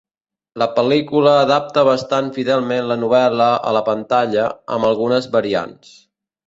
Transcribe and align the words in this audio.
La 0.61 0.67
pel·lícula 0.77 1.33
adapta 1.41 1.83
bastant 1.89 2.33
fidelment 2.39 2.91
la 2.93 2.99
novel·la 3.05 3.53
a 3.73 3.77
la 3.79 3.87
pantalla, 3.93 4.51
amb 4.79 4.91
algunes 4.93 5.35
variants. 5.39 5.99